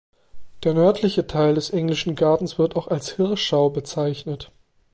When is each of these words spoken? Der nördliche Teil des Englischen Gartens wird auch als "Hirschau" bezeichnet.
Der 0.63 0.73
nördliche 0.73 1.27
Teil 1.27 1.53
des 1.53 1.69
Englischen 1.69 2.15
Gartens 2.15 2.57
wird 2.57 2.75
auch 2.75 2.87
als 2.87 3.11
"Hirschau" 3.17 3.69
bezeichnet. 3.69 4.51